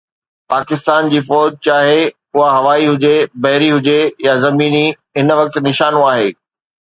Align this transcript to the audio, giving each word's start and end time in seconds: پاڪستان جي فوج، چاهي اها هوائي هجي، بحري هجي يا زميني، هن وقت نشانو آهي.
پاڪستان 0.51 1.09
جي 1.13 1.19
فوج، 1.27 1.51
چاهي 1.65 1.99
اها 2.39 2.47
هوائي 2.59 2.83
هجي، 2.91 3.13
بحري 3.45 3.69
هجي 3.75 3.99
يا 4.29 4.33
زميني، 4.45 4.83
هن 5.19 5.27
وقت 5.41 5.55
نشانو 5.69 6.01
آهي. 6.13 6.27